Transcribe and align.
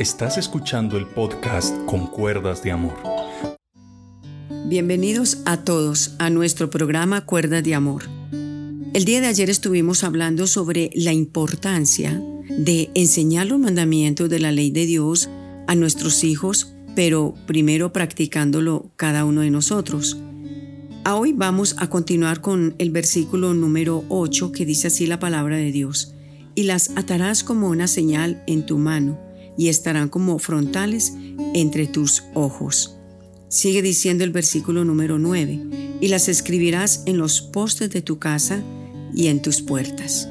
Estás 0.00 0.38
escuchando 0.38 0.96
el 0.96 1.06
podcast 1.06 1.76
Con 1.84 2.06
Cuerdas 2.06 2.62
de 2.62 2.70
Amor. 2.70 2.94
Bienvenidos 4.64 5.42
a 5.44 5.58
todos 5.58 6.14
a 6.18 6.30
nuestro 6.30 6.70
programa 6.70 7.26
Cuerdas 7.26 7.62
de 7.62 7.74
Amor. 7.74 8.04
El 8.94 9.04
día 9.04 9.20
de 9.20 9.26
ayer 9.26 9.50
estuvimos 9.50 10.02
hablando 10.02 10.46
sobre 10.46 10.88
la 10.94 11.12
importancia 11.12 12.18
de 12.48 12.90
enseñar 12.94 13.48
los 13.48 13.58
mandamientos 13.58 14.30
de 14.30 14.38
la 14.38 14.52
ley 14.52 14.70
de 14.70 14.86
Dios 14.86 15.28
a 15.66 15.74
nuestros 15.74 16.24
hijos, 16.24 16.72
pero 16.96 17.34
primero 17.46 17.92
practicándolo 17.92 18.90
cada 18.96 19.26
uno 19.26 19.42
de 19.42 19.50
nosotros. 19.50 20.16
hoy 21.12 21.34
vamos 21.34 21.76
a 21.76 21.90
continuar 21.90 22.40
con 22.40 22.74
el 22.78 22.90
versículo 22.90 23.52
número 23.52 24.02
8 24.08 24.50
que 24.50 24.64
dice 24.64 24.86
así 24.86 25.06
la 25.06 25.18
palabra 25.18 25.58
de 25.58 25.72
Dios. 25.72 26.14
Y 26.54 26.62
las 26.62 26.88
atarás 26.96 27.44
como 27.44 27.68
una 27.68 27.86
señal 27.86 28.42
en 28.46 28.64
tu 28.64 28.78
mano 28.78 29.29
y 29.60 29.68
estarán 29.68 30.08
como 30.08 30.38
frontales 30.38 31.12
entre 31.52 31.86
tus 31.86 32.24
ojos. 32.32 32.96
Sigue 33.50 33.82
diciendo 33.82 34.24
el 34.24 34.30
versículo 34.30 34.86
número 34.86 35.18
9, 35.18 35.98
y 36.00 36.08
las 36.08 36.30
escribirás 36.30 37.02
en 37.04 37.18
los 37.18 37.42
postes 37.42 37.90
de 37.90 38.00
tu 38.00 38.18
casa 38.18 38.62
y 39.14 39.26
en 39.26 39.42
tus 39.42 39.60
puertas. 39.60 40.30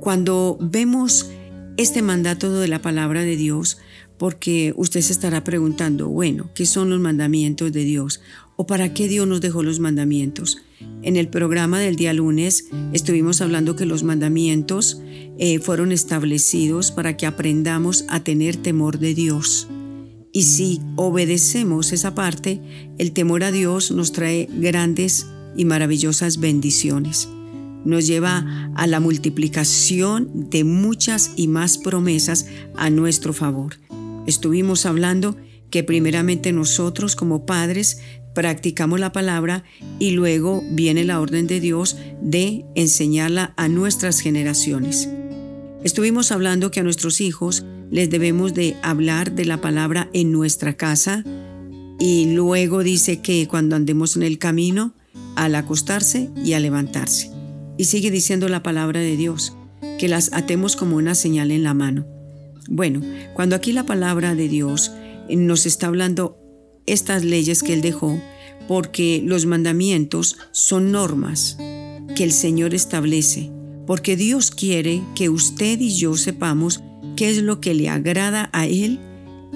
Cuando 0.00 0.58
vemos 0.60 1.30
este 1.78 2.02
mandato 2.02 2.60
de 2.60 2.68
la 2.68 2.82
palabra 2.82 3.22
de 3.22 3.36
Dios, 3.36 3.78
porque 4.18 4.74
usted 4.76 5.00
se 5.00 5.14
estará 5.14 5.42
preguntando, 5.42 6.10
bueno, 6.10 6.50
¿qué 6.54 6.66
son 6.66 6.90
los 6.90 7.00
mandamientos 7.00 7.72
de 7.72 7.84
Dios? 7.84 8.20
¿O 8.56 8.66
para 8.66 8.92
qué 8.92 9.08
Dios 9.08 9.26
nos 9.26 9.40
dejó 9.40 9.62
los 9.62 9.80
mandamientos? 9.80 10.58
En 11.02 11.16
el 11.16 11.28
programa 11.28 11.78
del 11.78 11.96
día 11.96 12.12
lunes 12.12 12.68
estuvimos 12.92 13.40
hablando 13.40 13.76
que 13.76 13.86
los 13.86 14.02
mandamientos 14.02 15.00
eh, 15.38 15.58
fueron 15.58 15.92
establecidos 15.92 16.90
para 16.90 17.16
que 17.16 17.26
aprendamos 17.26 18.04
a 18.08 18.20
tener 18.20 18.56
temor 18.56 18.98
de 18.98 19.14
Dios. 19.14 19.68
Y 20.32 20.42
si 20.42 20.80
obedecemos 20.96 21.92
esa 21.92 22.14
parte, 22.14 22.60
el 22.98 23.12
temor 23.12 23.42
a 23.42 23.52
Dios 23.52 23.90
nos 23.90 24.12
trae 24.12 24.48
grandes 24.52 25.26
y 25.56 25.64
maravillosas 25.64 26.40
bendiciones. 26.40 27.28
Nos 27.84 28.06
lleva 28.06 28.72
a 28.74 28.86
la 28.86 29.00
multiplicación 29.00 30.50
de 30.50 30.64
muchas 30.64 31.32
y 31.36 31.48
más 31.48 31.78
promesas 31.78 32.46
a 32.76 32.90
nuestro 32.90 33.32
favor. 33.32 33.76
Estuvimos 34.26 34.86
hablando 34.86 35.36
que 35.70 35.84
primeramente 35.84 36.52
nosotros 36.52 37.16
como 37.16 37.46
padres 37.46 38.00
practicamos 38.36 39.00
la 39.00 39.12
palabra 39.12 39.64
y 39.98 40.10
luego 40.10 40.62
viene 40.70 41.04
la 41.04 41.20
orden 41.22 41.46
de 41.46 41.58
Dios 41.58 41.96
de 42.20 42.66
enseñarla 42.74 43.54
a 43.56 43.66
nuestras 43.68 44.20
generaciones. 44.20 45.08
Estuvimos 45.82 46.32
hablando 46.32 46.70
que 46.70 46.80
a 46.80 46.82
nuestros 46.82 47.22
hijos 47.22 47.64
les 47.90 48.10
debemos 48.10 48.52
de 48.52 48.76
hablar 48.82 49.32
de 49.32 49.46
la 49.46 49.62
palabra 49.62 50.10
en 50.12 50.32
nuestra 50.32 50.76
casa 50.76 51.24
y 51.98 52.34
luego 52.34 52.82
dice 52.82 53.22
que 53.22 53.48
cuando 53.48 53.74
andemos 53.74 54.16
en 54.16 54.22
el 54.22 54.36
camino, 54.36 54.92
al 55.34 55.54
acostarse 55.54 56.28
y 56.44 56.52
al 56.52 56.62
levantarse. 56.62 57.30
Y 57.78 57.84
sigue 57.84 58.10
diciendo 58.10 58.50
la 58.50 58.62
palabra 58.62 59.00
de 59.00 59.16
Dios, 59.16 59.56
que 59.98 60.08
las 60.08 60.30
atemos 60.34 60.76
como 60.76 60.96
una 60.96 61.14
señal 61.14 61.50
en 61.52 61.62
la 61.62 61.72
mano. 61.72 62.06
Bueno, 62.68 63.00
cuando 63.32 63.56
aquí 63.56 63.72
la 63.72 63.86
palabra 63.86 64.34
de 64.34 64.48
Dios 64.48 64.92
nos 65.30 65.64
está 65.64 65.86
hablando 65.86 66.45
estas 66.86 67.24
leyes 67.24 67.62
que 67.62 67.72
Él 67.72 67.82
dejó, 67.82 68.20
porque 68.68 69.22
los 69.24 69.46
mandamientos 69.46 70.36
son 70.52 70.92
normas 70.92 71.56
que 72.16 72.24
el 72.24 72.32
Señor 72.32 72.74
establece, 72.74 73.50
porque 73.86 74.16
Dios 74.16 74.50
quiere 74.50 75.02
que 75.14 75.28
usted 75.28 75.80
y 75.80 75.96
yo 75.96 76.16
sepamos 76.16 76.82
qué 77.16 77.30
es 77.30 77.42
lo 77.42 77.60
que 77.60 77.74
le 77.74 77.88
agrada 77.88 78.50
a 78.52 78.66
Él 78.66 79.00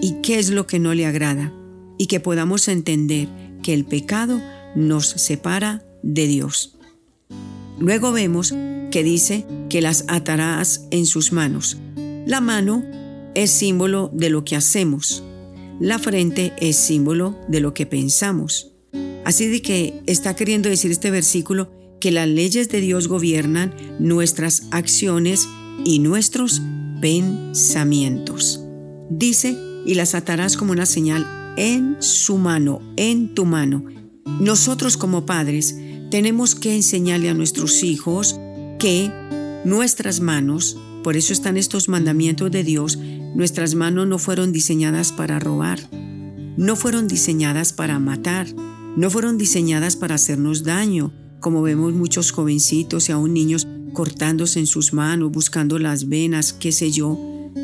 y 0.01 0.17
qué 0.23 0.39
es 0.39 0.51
lo 0.51 0.67
que 0.67 0.79
no 0.79 0.95
le 0.95 1.07
agrada, 1.07 1.53
y 1.99 2.07
que 2.07 2.21
podamos 2.21 2.69
entender 2.69 3.29
que 3.63 3.75
el 3.75 3.85
pecado 3.85 4.41
nos 4.75 5.07
separa 5.07 5.85
de 6.03 6.27
Dios. 6.27 6.79
Luego 7.79 8.13
vemos 8.13 8.55
que 8.91 9.03
dice 9.03 9.47
que 9.69 9.81
las 9.81 10.05
atarás 10.09 10.87
en 10.91 11.07
sus 11.07 11.33
manos. 11.33 11.79
La 12.27 12.41
mano 12.41 12.85
es 13.35 13.51
símbolo 13.51 14.11
de 14.13 14.31
lo 14.31 14.45
que 14.45 14.57
hacemos. 14.57 15.23
La 15.81 15.99
frente 15.99 16.53
es 16.59 16.77
símbolo 16.77 17.39
de 17.49 17.61
lo 17.61 17.73
que 17.73 17.87
pensamos. 17.87 18.73
Así 19.25 19.47
de 19.47 19.63
que 19.63 20.03
está 20.07 20.37
queriendo 20.37 20.69
decir 20.69 20.91
este 20.91 21.11
versículo 21.11 21.71
que 22.01 22.11
las 22.11 22.29
leyes 22.29 22.69
de 22.69 22.83
Dios 22.83 23.09
gobiernan 23.09 23.75
nuestras 23.99 24.65
acciones 24.73 25.49
y 25.85 25.99
nuestros 26.01 26.61
pensamientos. 27.01 28.61
Dice, 29.09 29.57
y 29.87 29.95
las 29.95 30.15
atarás 30.15 30.59
como 30.59 30.73
una 30.73 30.85
señal 30.85 31.27
en 31.57 31.97
su 32.01 32.37
mano, 32.37 32.81
en 32.97 33.35
tu 33.35 33.47
mano. 33.47 33.85
Nosotros 34.39 34.99
como 34.99 35.25
padres 35.25 35.77
tenemos 36.11 36.55
que 36.55 36.75
enseñarle 36.75 37.31
a 37.31 37.35
nuestros 37.35 37.83
hijos 37.83 38.39
que 38.79 39.11
nuestras 39.65 40.21
manos, 40.21 40.77
por 41.03 41.17
eso 41.17 41.33
están 41.33 41.57
estos 41.57 41.89
mandamientos 41.89 42.51
de 42.51 42.65
Dios, 42.65 42.99
Nuestras 43.35 43.77
manos 43.77 44.09
no 44.09 44.19
fueron 44.19 44.53
diseñadas 44.53 45.13
para 45.13 45.39
robar, 45.39 45.79
no 46.57 46.75
fueron 46.75 47.07
diseñadas 47.07 47.73
para 47.73 48.01
matar, 48.01 48.49
no 48.97 49.09
fueron 49.09 49.39
diseñadas 49.39 49.95
para 49.95 50.17
hacernos 50.17 50.65
daño, 50.65 51.13
como 51.39 51.63
vemos 51.63 51.93
muchos 51.93 52.33
jovencitos 52.33 53.09
y 53.09 53.13
aún 53.13 53.33
niños 53.33 53.69
cortándose 53.93 54.59
en 54.59 54.67
sus 54.67 54.93
manos, 54.93 55.31
buscando 55.31 55.79
las 55.79 56.09
venas, 56.09 56.53
qué 56.53 56.73
sé 56.73 56.91
yo. 56.91 57.19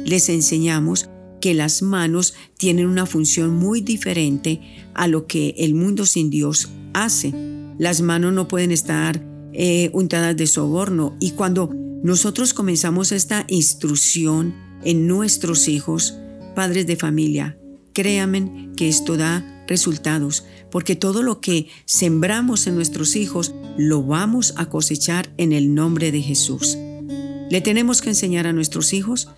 Les 0.04 0.28
enseñamos 0.28 1.10
que 1.40 1.52
las 1.52 1.82
manos 1.82 2.34
tienen 2.56 2.86
una 2.86 3.06
función 3.06 3.56
muy 3.56 3.80
diferente 3.80 4.60
a 4.94 5.08
lo 5.08 5.26
que 5.26 5.56
el 5.58 5.74
mundo 5.74 6.06
sin 6.06 6.30
Dios 6.30 6.70
hace. 6.94 7.34
Las 7.76 8.02
manos 8.02 8.32
no 8.32 8.46
pueden 8.46 8.70
estar 8.70 9.20
eh, 9.52 9.90
untadas 9.92 10.36
de 10.36 10.46
soborno 10.46 11.16
y 11.18 11.32
cuando 11.32 11.70
nosotros 12.02 12.54
comenzamos 12.54 13.12
esta 13.12 13.44
instrucción, 13.48 14.54
en 14.84 15.06
nuestros 15.06 15.68
hijos, 15.68 16.16
padres 16.54 16.86
de 16.86 16.96
familia. 16.96 17.58
Créanme 17.92 18.70
que 18.76 18.88
esto 18.88 19.16
da 19.16 19.64
resultados, 19.66 20.44
porque 20.70 20.94
todo 20.94 21.22
lo 21.22 21.40
que 21.40 21.68
sembramos 21.86 22.66
en 22.66 22.76
nuestros 22.76 23.16
hijos 23.16 23.54
lo 23.76 24.02
vamos 24.02 24.54
a 24.56 24.66
cosechar 24.66 25.32
en 25.38 25.52
el 25.52 25.74
nombre 25.74 26.12
de 26.12 26.22
Jesús. 26.22 26.78
Le 27.50 27.60
tenemos 27.60 28.00
que 28.00 28.10
enseñar 28.10 28.46
a 28.46 28.52
nuestros 28.52 28.92
hijos 28.92 29.28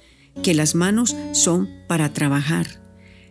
que 0.43 0.55
las 0.55 0.75
manos 0.75 1.17
son 1.33 1.69
para 1.87 2.13
trabajar. 2.13 2.83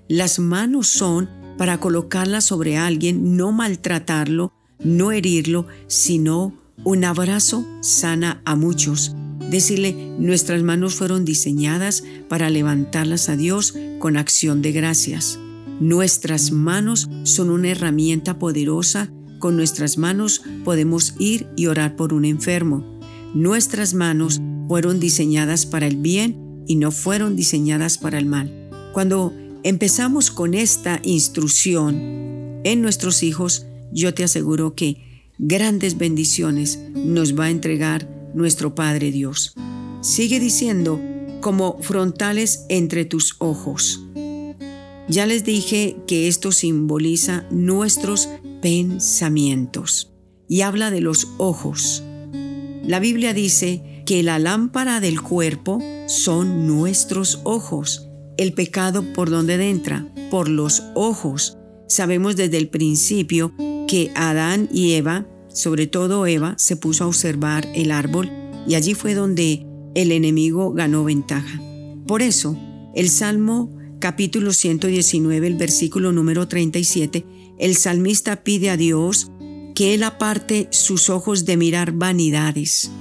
Las 0.08 0.40
manos 0.40 0.88
son 0.88 1.30
para 1.58 1.80
colocarlas 1.80 2.46
sobre 2.46 2.78
alguien, 2.78 3.36
no 3.38 3.52
maltratarlo, 3.52 4.54
no 4.80 5.12
herirlo, 5.12 5.68
sino 5.88 6.54
un 6.84 7.04
abrazo 7.04 7.66
sana 7.82 8.42
a 8.46 8.56
muchos 8.56 9.16
Decirle, 9.50 9.94
nuestras 10.20 10.62
manos 10.62 10.96
fueron 10.96 11.24
diseñadas 11.24 12.04
para 12.28 12.50
levantarlas 12.50 13.30
a 13.30 13.38
Dios 13.38 13.74
con 14.00 14.18
acción 14.18 14.62
de 14.62 14.74
gracias. 14.74 15.40
Nuestras 15.80 16.52
manos 16.52 17.10
son 17.24 17.50
una 17.50 17.70
herramienta 17.70 18.40
poderosa. 18.40 19.10
Con 19.40 19.56
nuestras 19.56 19.98
manos 19.98 20.42
podemos 20.66 21.16
ir 21.18 21.48
y 21.56 21.68
orar 21.68 21.96
por 21.96 22.14
un 22.14 22.26
enfermo. 22.26 23.00
Nuestras 23.34 23.94
manos 23.94 24.42
fueron 24.68 25.00
diseñadas 25.00 25.66
para 25.66 25.88
el 25.88 25.96
bien 25.96 26.64
y 26.68 26.76
no 26.76 26.92
fueron 26.92 27.38
diseñadas 27.38 27.98
para 27.98 28.18
el 28.18 28.26
mal. 28.26 28.70
Cuando 28.92 29.34
empezamos 29.64 30.30
con 30.30 30.56
esta 30.56 31.00
instrucción 31.04 31.96
en 32.66 32.82
nuestros 32.82 33.24
hijos, 33.24 33.66
yo 33.94 34.14
te 34.14 34.26
aseguro 34.26 34.76
que 34.76 35.07
grandes 35.38 35.98
bendiciones 35.98 36.80
nos 36.94 37.38
va 37.38 37.46
a 37.46 37.50
entregar 37.50 38.10
nuestro 38.34 38.76
Padre 38.76 39.12
Dios. 39.12 39.54
Sigue 40.02 40.40
diciendo, 40.40 41.00
como 41.42 41.78
frontales 41.82 42.66
entre 42.70 43.06
tus 43.06 43.36
ojos. 43.40 44.04
Ya 45.08 45.26
les 45.26 45.44
dije 45.44 45.96
que 46.08 46.28
esto 46.28 46.52
simboliza 46.52 47.46
nuestros 47.50 48.30
pensamientos 48.62 50.12
y 50.48 50.62
habla 50.62 50.92
de 50.92 51.02
los 51.02 51.30
ojos. 51.38 52.04
La 52.84 53.00
Biblia 53.00 53.34
dice 53.34 54.04
que 54.06 54.24
la 54.24 54.40
lámpara 54.40 55.00
del 55.00 55.22
cuerpo 55.22 55.80
son 56.08 56.68
nuestros 56.68 57.42
ojos. 57.44 58.10
El 58.38 58.54
pecado 58.54 59.04
por 59.14 59.30
donde 59.30 59.70
entra, 59.70 60.08
por 60.30 60.48
los 60.48 60.84
ojos. 60.96 61.58
Sabemos 61.88 62.36
desde 62.36 62.58
el 62.58 62.70
principio 62.70 63.54
que 63.88 64.12
Adán 64.16 64.70
y 64.72 64.94
Eva 64.94 65.26
sobre 65.58 65.88
todo 65.88 66.28
Eva, 66.28 66.54
se 66.60 66.76
puso 66.76 67.04
a 67.04 67.08
observar 67.08 67.68
el 67.74 67.90
árbol 67.90 68.32
y 68.68 68.76
allí 68.76 68.94
fue 68.94 69.16
donde 69.16 69.66
el 69.96 70.12
enemigo 70.12 70.72
ganó 70.72 71.04
ventaja. 71.04 71.60
Por 72.06 72.22
eso, 72.22 72.56
el 72.94 73.10
Salmo 73.10 73.76
capítulo 74.00 74.54
119, 74.54 75.48
el 75.48 75.56
versículo 75.56 76.12
número 76.12 76.48
37, 76.48 77.26
el 77.58 77.76
salmista 77.76 78.44
pide 78.44 78.70
a 78.70 78.78
Dios 78.78 79.32
que 79.74 79.96
Él 79.96 80.04
aparte 80.04 80.68
sus 80.70 81.10
ojos 81.10 81.46
de 81.46 81.58
mirar 81.58 81.92
vanidades. 81.92 82.92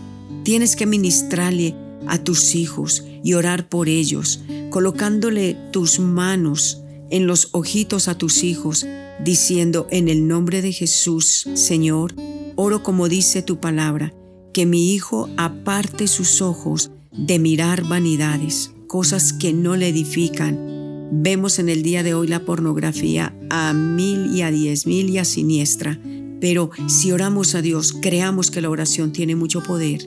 Tienes 0.43 0.77
que 0.77 0.87
ministrarle 0.87 1.75
a 2.07 2.25
tus 2.25 2.55
hijos 2.55 3.05
y 3.23 3.35
orar 3.35 3.69
por 3.69 3.91
ellos 3.91 4.41
colocándole 4.71 5.59
tus 5.73 6.01
manos 6.01 6.83
en 7.11 7.27
los 7.27 7.51
ojitos 7.53 8.09
a 8.09 8.17
tus 8.17 8.43
hijos, 8.43 8.87
diciendo 9.27 9.89
en 9.91 10.09
el 10.09 10.29
nombre 10.29 10.63
de 10.63 10.73
Jesús, 10.73 11.49
Señor, 11.55 12.15
oro 12.55 12.83
como 12.85 13.09
dice 13.09 13.43
tu 13.43 13.59
palabra, 13.59 14.15
que 14.55 14.65
mi 14.65 14.95
hijo 14.95 15.29
aparte 15.37 16.07
sus 16.07 16.41
ojos 16.41 16.93
de 17.11 17.39
mirar 17.41 17.87
vanidades, 17.87 18.71
cosas 18.87 19.33
que 19.33 19.53
no 19.53 19.77
le 19.77 19.89
edifican. 19.89 21.11
Vemos 21.11 21.59
en 21.59 21.69
el 21.69 21.83
día 21.83 22.05
de 22.05 22.15
hoy 22.15 22.29
la 22.29 22.45
pornografía 22.45 23.37
a 23.51 23.73
mil 23.73 24.35
y 24.35 24.43
a 24.43 24.53
diez 24.53 24.87
mil 24.87 25.11
y 25.11 25.19
a 25.19 25.25
siniestra, 25.25 26.01
pero 26.41 26.71
si 26.87 27.11
oramos 27.11 27.57
a 27.57 27.63
Dios, 27.63 27.95
creamos 28.01 28.53
que 28.53 28.61
la 28.61 28.71
oración 28.71 29.13
tiene 29.13 29.35
mucho 29.35 29.61
poder. 29.63 30.07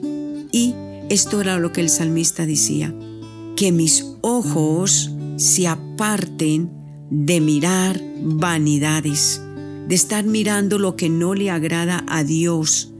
Y 0.50 0.74
esto 1.10 1.42
era 1.42 1.58
lo 1.58 1.72
que 1.72 1.82
el 1.82 1.90
salmista 1.90 2.46
decía, 2.46 2.94
que 3.54 3.70
mis 3.70 4.06
ojos 4.22 5.10
se 5.36 5.68
aparten 5.68 6.79
de 7.10 7.40
mirar 7.40 8.00
vanidades, 8.22 9.42
de 9.88 9.94
estar 9.94 10.24
mirando 10.24 10.78
lo 10.78 10.96
que 10.96 11.08
no 11.08 11.34
le 11.34 11.50
agrada 11.50 12.04
a 12.08 12.24
Dios. 12.24 12.92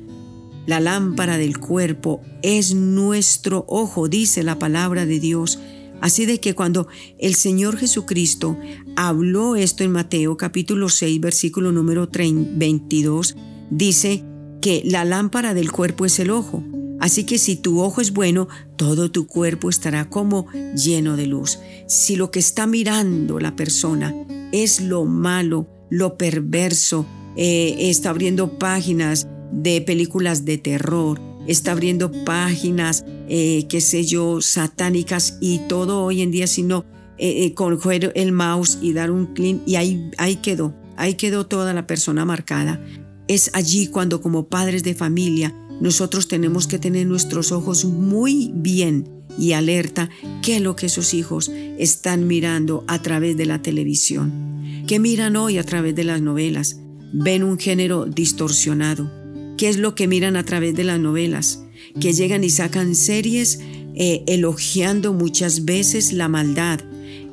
La 0.67 0.81
lámpara 0.81 1.39
del 1.39 1.59
cuerpo 1.59 2.21
es 2.43 2.75
nuestro 2.75 3.65
ojo, 3.69 4.09
dice 4.09 4.43
la 4.43 4.59
palabra 4.59 5.07
de 5.07 5.21
Dios. 5.21 5.59
Así 6.01 6.27
de 6.27 6.41
que 6.41 6.55
cuando 6.55 6.89
el 7.19 7.35
Señor 7.35 7.77
Jesucristo 7.77 8.59
habló 8.97 9.57
esto 9.57 9.85
en 9.85 9.93
Mateo 9.93 10.37
capítulo 10.37 10.89
6 10.89 11.21
versículo 11.21 11.73
número 11.73 12.09
22, 12.11 13.37
dice 13.71 14.25
que 14.61 14.83
la 14.85 15.05
lámpara 15.05 15.55
del 15.55 15.71
cuerpo 15.71 16.05
es 16.05 16.19
el 16.19 16.31
ojo. 16.31 16.63
Así 17.01 17.25
que 17.25 17.39
si 17.39 17.57
tu 17.57 17.81
ojo 17.81 18.01
es 18.01 18.13
bueno, 18.13 18.49
todo 18.77 19.11
tu 19.11 19.27
cuerpo 19.27 19.71
estará 19.71 20.09
como 20.09 20.47
lleno 20.75 21.17
de 21.17 21.27
luz. 21.27 21.59
Si 21.87 22.17
lo 22.17 22.31
que 22.31 22.39
está 22.39 22.67
mirando 22.67 23.41
la 23.41 23.57
persona 23.57 24.15
es 24.53 24.81
lo 24.81 25.07
malo, 25.07 25.67
lo 25.91 26.17
perverso, 26.17 27.07
eh, 27.37 27.77
está 27.91 28.11
abriendo 28.11 28.59
páginas 28.59 29.27
de 29.53 29.81
películas 29.81 30.45
de 30.45 30.59
terror, 30.59 31.21
está 31.47 31.73
abriendo 31.73 32.13
páginas, 32.25 33.05
eh, 33.29 33.67
qué 33.69 33.81
sé 33.81 34.05
yo, 34.05 34.41
satánicas 34.41 35.39
y 35.41 35.61
todo 35.69 36.05
hoy 36.05 36.23
en 36.23 36.31
día, 36.31 36.47
sino 36.47 36.85
eh, 37.19 37.45
eh, 37.45 37.55
coger 37.55 38.13
el 38.15 38.33
mouse 38.33 38.79
y 38.81 38.93
dar 38.93 39.11
un 39.11 39.27
clic 39.35 39.61
y 39.67 39.77
ahí, 39.77 40.11
ahí 40.17 40.37
quedó, 40.37 40.75
ahí 40.97 41.15
quedó 41.15 41.47
toda 41.47 41.75
la 41.75 41.87
persona 41.87 42.25
marcada. 42.25 42.81
Es 43.29 43.51
allí 43.53 43.89
cuando 43.89 44.21
como 44.21 44.49
padres 44.49 44.83
de 44.83 44.95
familia 44.95 45.55
nosotros 45.81 46.29
tenemos 46.29 46.67
que 46.67 46.79
tener 46.79 47.07
nuestros 47.07 47.53
ojos 47.53 47.85
muy 47.85 48.53
bien 48.55 49.09
y 49.39 49.53
alerta 49.53 50.11
qué 50.43 50.57
es 50.57 50.63
lo 50.63 50.77
que 50.77 50.87
esos 50.87 51.15
hijos 51.15 51.51
están 51.79 52.27
mirando 52.27 52.85
a 52.87 53.01
través 53.01 53.37
de 53.37 53.47
la 53.47 53.63
televisión, 53.63 54.85
qué 54.87 54.99
miran 54.99 55.37
hoy 55.37 55.59
a 55.59 55.65
través 55.65 55.95
de 55.95 56.05
las 56.05 56.21
novelas, 56.21 56.81
ven 57.13 57.43
un 57.43 57.59
género 57.59 58.05
distorsionado, 58.05 59.11
qué 59.57 59.69
es 59.69 59.79
lo 59.79 59.95
que 59.95 60.07
miran 60.07 60.37
a 60.37 60.45
través 60.45 60.75
de 60.75 60.85
las 60.85 61.01
novelas, 61.01 61.65
que 61.99 62.13
llegan 62.13 62.45
y 62.45 62.51
sacan 62.51 62.95
series 62.95 63.61
eh, 63.95 64.23
elogiando 64.27 65.13
muchas 65.13 65.65
veces 65.65 66.13
la 66.13 66.29
maldad, 66.29 66.81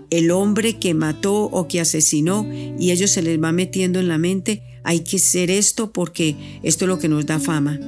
el 0.10 0.32
hombre 0.32 0.78
que 0.78 0.94
mató 0.94 1.44
o 1.44 1.68
que 1.68 1.82
asesinó 1.82 2.48
y 2.80 2.92
ellos 2.92 3.12
se 3.12 3.22
les 3.22 3.42
va 3.42 3.52
metiendo 3.52 4.00
en 4.00 4.08
la 4.08 4.18
mente, 4.18 4.64
hay 4.84 5.02
que 5.02 5.20
ser 5.20 5.52
esto 5.52 5.92
porque 5.92 6.60
esto 6.64 6.86
es 6.86 6.90
lo 6.90 6.98
que 6.98 7.10
nos 7.10 7.26
da 7.26 7.40
fama. 7.40 7.80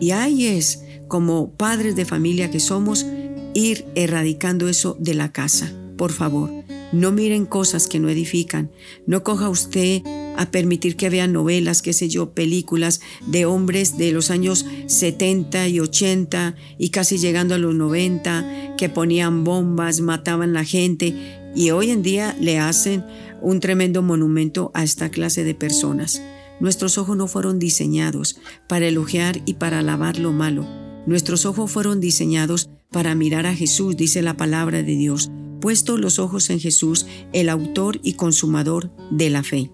Y 0.00 0.10
ahí 0.10 0.46
es, 0.46 0.82
como 1.08 1.50
padres 1.50 1.96
de 1.96 2.04
familia 2.04 2.50
que 2.50 2.60
somos, 2.60 3.06
ir 3.54 3.86
erradicando 3.94 4.68
eso 4.68 4.96
de 5.00 5.14
la 5.14 5.32
casa. 5.32 5.72
Por 5.96 6.12
favor, 6.12 6.50
no 6.92 7.10
miren 7.10 7.46
cosas 7.46 7.88
que 7.88 7.98
no 7.98 8.08
edifican. 8.08 8.70
No 9.06 9.22
coja 9.22 9.48
usted 9.48 10.02
a 10.36 10.50
permitir 10.50 10.96
que 10.96 11.10
vean 11.10 11.32
novelas, 11.32 11.82
qué 11.82 11.92
sé 11.92 12.08
yo, 12.08 12.30
películas 12.30 13.00
de 13.26 13.46
hombres 13.46 13.96
de 13.96 14.12
los 14.12 14.30
años 14.30 14.66
70 14.86 15.68
y 15.68 15.80
80 15.80 16.54
y 16.78 16.90
casi 16.90 17.18
llegando 17.18 17.54
a 17.54 17.58
los 17.58 17.74
90 17.74 18.76
que 18.76 18.88
ponían 18.88 19.44
bombas, 19.44 20.00
mataban 20.00 20.52
la 20.52 20.64
gente 20.64 21.14
y 21.54 21.70
hoy 21.70 21.90
en 21.90 22.02
día 22.02 22.36
le 22.38 22.58
hacen 22.58 23.04
un 23.40 23.60
tremendo 23.60 24.02
monumento 24.02 24.70
a 24.74 24.84
esta 24.84 25.08
clase 25.08 25.44
de 25.44 25.54
personas. 25.54 26.20
Nuestros 26.60 26.98
ojos 26.98 27.16
no 27.16 27.26
fueron 27.26 27.58
diseñados 27.58 28.38
para 28.68 28.86
elogiar 28.86 29.42
y 29.44 29.54
para 29.54 29.80
alabar 29.80 30.18
lo 30.18 30.32
malo. 30.32 30.66
Nuestros 31.06 31.46
ojos 31.46 31.70
fueron 31.70 32.00
diseñados 32.00 32.70
para 32.90 33.14
mirar 33.14 33.46
a 33.46 33.54
Jesús, 33.54 33.96
dice 33.96 34.22
la 34.22 34.36
palabra 34.36 34.82
de 34.82 34.96
Dios, 34.96 35.30
puesto 35.60 35.98
los 35.98 36.18
ojos 36.18 36.50
en 36.50 36.60
Jesús, 36.60 37.06
el 37.32 37.48
autor 37.48 38.00
y 38.02 38.14
consumador 38.14 38.90
de 39.10 39.30
la 39.30 39.42
fe. 39.42 39.70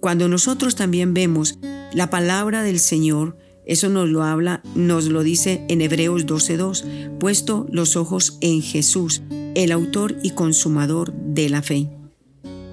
Cuando 0.00 0.28
nosotros 0.28 0.76
también 0.76 1.14
vemos 1.14 1.58
la 1.92 2.10
palabra 2.10 2.62
del 2.62 2.78
Señor, 2.78 3.36
eso 3.66 3.88
nos 3.88 4.08
lo 4.08 4.22
habla, 4.22 4.62
nos 4.74 5.06
lo 5.06 5.22
dice 5.22 5.64
en 5.68 5.80
Hebreos 5.80 6.26
12:2, 6.26 7.18
puesto 7.18 7.66
los 7.70 7.96
ojos 7.96 8.38
en 8.40 8.62
Jesús, 8.62 9.22
el 9.54 9.72
autor 9.72 10.16
y 10.22 10.30
consumador 10.30 11.12
de 11.12 11.48
la 11.48 11.62
fe. 11.62 11.90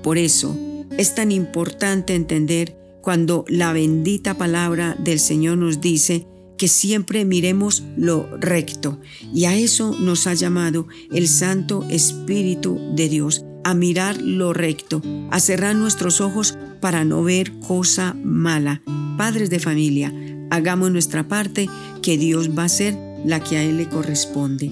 Por 0.03 0.17
eso 0.17 0.55
es 0.97 1.15
tan 1.15 1.31
importante 1.31 2.13
entender 2.13 2.77
cuando 3.05 3.45
la 3.47 3.71
bendita 3.71 4.33
palabra 4.33 4.97
del 4.97 5.19
Señor 5.19 5.59
nos 5.59 5.79
dice 5.79 6.25
que 6.57 6.67
siempre 6.67 7.23
miremos 7.23 7.83
lo 7.95 8.27
recto. 8.37 8.99
Y 9.31 9.45
a 9.45 9.55
eso 9.55 9.95
nos 9.99 10.25
ha 10.25 10.33
llamado 10.33 10.87
el 11.13 11.27
Santo 11.27 11.85
Espíritu 11.91 12.79
de 12.95 13.07
Dios, 13.07 13.45
a 13.63 13.75
mirar 13.75 14.19
lo 14.19 14.53
recto, 14.53 15.03
a 15.29 15.39
cerrar 15.39 15.75
nuestros 15.75 16.19
ojos 16.19 16.57
para 16.81 17.05
no 17.05 17.21
ver 17.21 17.53
cosa 17.59 18.15
mala. 18.23 18.81
Padres 19.19 19.51
de 19.51 19.59
familia, 19.59 20.11
hagamos 20.49 20.91
nuestra 20.91 21.27
parte, 21.27 21.69
que 22.01 22.17
Dios 22.17 22.57
va 22.57 22.63
a 22.63 22.69
ser 22.69 22.97
la 23.23 23.39
que 23.39 23.57
a 23.57 23.63
Él 23.63 23.77
le 23.77 23.87
corresponde. 23.87 24.71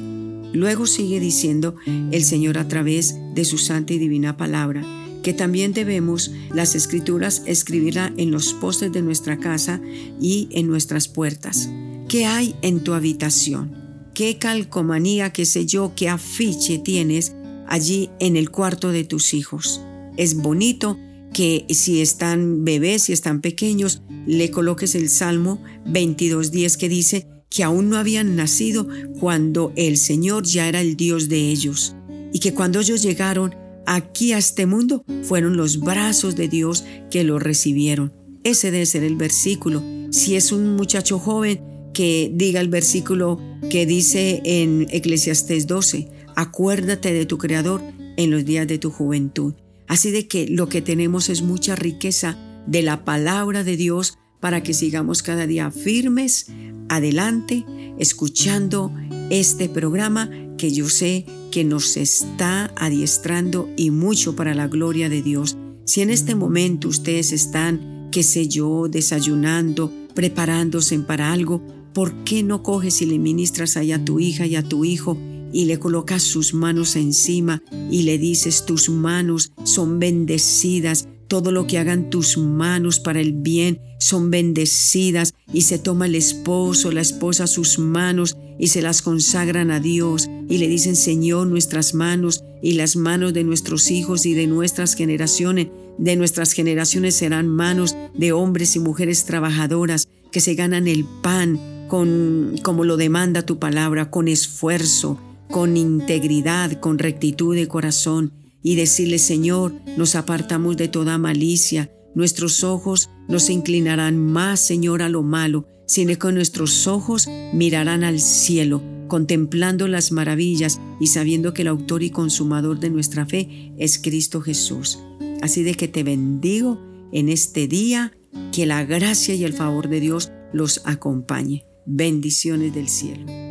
Luego 0.54 0.88
sigue 0.88 1.20
diciendo 1.20 1.76
el 1.86 2.24
Señor 2.24 2.58
a 2.58 2.68
través 2.68 3.16
de 3.36 3.46
su 3.46 3.60
santa 3.60 3.94
y 3.94 4.00
divina 4.00 4.38
palabra 4.38 5.03
que 5.24 5.34
también 5.34 5.74
debemos 5.74 6.32
las 6.54 6.76
escrituras 6.76 7.42
escribirla 7.48 8.14
en 8.18 8.30
los 8.30 8.54
postes 8.54 8.92
de 8.92 9.02
nuestra 9.02 9.40
casa 9.40 9.82
y 10.22 10.50
en 10.52 10.68
nuestras 10.68 11.08
puertas. 11.08 11.70
¿Qué 12.08 12.26
hay 12.26 12.56
en 12.62 12.84
tu 12.84 12.94
habitación? 12.94 13.76
¿Qué 14.14 14.38
calcomanía, 14.38 15.32
qué 15.34 15.46
sé 15.46 15.66
yo, 15.66 15.94
qué 15.96 16.10
afiche 16.10 16.78
tienes 16.78 17.34
allí 17.68 18.12
en 18.20 18.36
el 18.36 18.52
cuarto 18.52 18.92
de 18.92 19.06
tus 19.06 19.34
hijos? 19.34 19.82
Es 20.18 20.36
bonito 20.36 21.00
que 21.34 21.66
si 21.70 22.02
están 22.02 22.64
bebés, 22.64 23.04
si 23.04 23.14
están 23.14 23.42
pequeños, 23.42 24.04
le 24.28 24.52
coloques 24.52 24.94
el 24.94 25.10
Salmo 25.10 25.64
22.10 25.88 26.78
que 26.78 26.90
dice 26.90 27.28
que 27.50 27.64
aún 27.64 27.90
no 27.90 27.98
habían 27.98 28.36
nacido 28.36 28.88
cuando 29.20 29.74
el 29.76 29.98
Señor 29.98 30.44
ya 30.46 30.68
era 30.68 30.82
el 30.82 30.96
Dios 30.96 31.30
de 31.30 31.50
ellos 31.50 31.96
y 32.32 32.40
que 32.40 32.54
cuando 32.54 32.80
ellos 32.80 33.02
llegaron 33.02 33.56
aquí 33.86 34.34
a 34.34 34.38
este 34.38 34.66
mundo 34.66 35.04
fueron 35.24 35.58
los 35.58 35.80
brazos 35.80 36.36
de 36.36 36.48
Dios 36.48 36.84
que 37.12 37.24
lo 37.24 37.40
recibieron. 37.40 38.14
Ese 38.44 38.72
debe 38.72 38.86
ser 38.86 39.04
el 39.04 39.16
versículo. 39.16 39.82
Si 40.12 40.36
es 40.36 40.52
un 40.52 40.76
muchacho 40.76 41.20
joven, 41.20 41.62
que 41.94 42.32
diga 42.34 42.60
el 42.60 42.68
versículo 42.68 43.40
que 43.70 43.86
dice 43.86 44.42
en 44.44 44.88
Eclesiastés 44.90 45.68
12, 45.68 46.10
acuérdate 46.36 47.14
de 47.14 47.26
tu 47.26 47.38
Creador 47.38 47.82
en 48.18 48.32
los 48.32 48.44
días 48.44 48.68
de 48.68 48.80
tu 48.80 48.90
juventud. 48.90 49.54
Así 49.88 50.12
de 50.12 50.28
que 50.28 50.48
lo 50.48 50.68
que 50.68 50.82
tenemos 50.82 51.30
es 51.30 51.42
mucha 51.42 51.76
riqueza 51.76 52.38
de 52.68 52.82
la 52.82 53.06
palabra 53.06 53.64
de 53.64 53.78
Dios 53.78 54.18
para 54.40 54.64
que 54.64 54.74
sigamos 54.74 55.24
cada 55.24 55.48
día 55.48 55.72
firmes, 55.72 56.48
adelante, 56.90 57.66
escuchando 57.98 58.92
este 59.30 59.70
programa 59.70 60.30
que 60.58 60.72
yo 60.72 60.90
sé 60.90 61.26
que 61.54 61.64
nos 61.64 61.98
está 61.98 62.74
adiestrando 62.76 63.70
y 63.78 63.92
mucho 63.92 64.36
para 64.36 64.56
la 64.56 64.68
gloria 64.68 65.08
de 65.08 65.22
Dios. 65.22 65.56
Si 65.86 66.02
en 66.02 66.10
este 66.10 66.34
momento 66.34 66.88
ustedes 66.88 67.32
están, 67.32 68.10
qué 68.12 68.24
sé 68.24 68.48
yo, 68.48 68.88
desayunando, 68.90 69.92
preparándose 70.16 70.98
para 70.98 71.32
algo, 71.32 71.62
¿por 71.94 72.24
qué 72.24 72.42
no 72.42 72.64
coges 72.64 73.04
y 73.04 73.06
le 73.06 73.20
ministras 73.20 73.78
ahí 73.78 73.92
a 73.92 74.04
tu 74.04 74.20
hija 74.20 74.48
y 74.48 74.56
a 74.56 74.64
tu 74.64 74.84
hijo 74.84 75.16
y 75.52 75.66
le 75.66 75.78
colocas 75.78 76.24
sus 76.24 76.56
manos 76.56 76.96
encima 76.96 77.62
y 77.92 78.02
le 78.02 78.18
dices 78.18 78.66
tus 78.66 78.90
manos 78.90 79.52
son 79.64 80.00
bendecidas, 80.00 81.08
todo 81.28 81.52
lo 81.52 81.68
que 81.68 81.78
hagan 81.78 82.10
tus 82.10 82.36
manos 82.36 83.00
para 83.00 83.22
el 83.22 83.34
bien 83.34 83.80
son 84.00 84.32
bendecidas 84.32 85.36
y 85.54 85.62
se 85.62 85.78
toma 85.78 86.08
el 86.08 86.16
esposo, 86.16 86.92
la 86.92 87.02
esposa 87.02 87.46
sus 87.46 87.78
manos 87.78 88.38
y 88.58 88.68
se 88.68 88.82
las 88.82 89.02
consagran 89.02 89.72
a 89.72 89.80
Dios 89.80 90.30
y 90.50 90.58
le 90.58 90.68
dicen 90.68 90.96
Señor 90.96 91.48
nuestras 91.48 91.94
manos 91.94 92.44
y 92.62 92.74
las 92.74 92.96
manos 92.96 93.34
de 93.34 93.44
nuestros 93.44 93.92
hijos 93.92 94.26
y 94.26 94.34
de 94.34 94.48
nuestras 94.48 94.96
generaciones, 94.96 95.68
de 95.98 96.16
nuestras 96.16 96.54
generaciones 96.54 97.16
serán 97.16 97.48
manos 97.48 97.96
de 98.16 98.32
hombres 98.32 98.76
y 98.76 98.80
mujeres 98.80 99.26
trabajadoras 99.26 100.08
que 100.32 100.40
se 100.40 100.56
ganan 100.56 100.88
el 100.88 101.06
pan 101.22 101.60
con 101.88 102.56
como 102.64 102.86
lo 102.86 102.98
demanda 102.98 103.46
tu 103.46 103.60
palabra, 103.60 104.10
con 104.10 104.28
esfuerzo, 104.28 105.20
con 105.50 105.78
integridad, 105.78 106.80
con 106.80 106.98
rectitud 106.98 107.56
de 107.56 107.68
corazón 107.68 108.34
y 108.64 108.76
decirle, 108.76 109.20
Señor, 109.20 109.74
nos 109.98 110.16
apartamos 110.16 110.78
de 110.78 110.88
toda 110.88 111.18
malicia, 111.18 111.92
nuestros 112.16 112.64
ojos 112.64 113.10
no 113.28 113.40
se 113.40 113.54
inclinarán 113.54 114.18
más, 114.18 114.60
Señor, 114.60 115.02
a 115.02 115.10
lo 115.10 115.22
malo, 115.22 115.68
sino 115.86 116.18
que 116.18 116.32
nuestros 116.32 116.88
ojos 116.88 117.28
mirarán 117.54 118.04
al 118.04 118.20
cielo, 118.20 118.82
contemplando 119.08 119.88
las 119.88 120.12
maravillas 120.12 120.80
y 121.00 121.08
sabiendo 121.08 121.54
que 121.54 121.64
el 121.64 121.68
autor 121.68 122.04
y 122.04 122.10
consumador 122.10 122.80
de 122.80 122.90
nuestra 122.90 123.26
fe 123.26 123.74
es 123.78 124.00
Cristo 124.00 124.42
Jesús. 124.42 125.00
Así 125.42 125.64
de 125.64 125.76
que 125.76 125.88
te 125.88 126.04
bendigo 126.04 126.80
en 127.12 127.30
este 127.30 127.68
día, 127.68 128.14
que 128.52 128.66
la 128.66 128.84
gracia 128.86 129.36
y 129.36 129.44
el 129.44 129.54
favor 129.54 129.90
de 129.90 130.00
Dios 130.00 130.32
los 130.54 130.82
acompañe. 130.86 131.66
Bendiciones 131.86 132.74
del 132.74 132.88
cielo. 132.88 133.43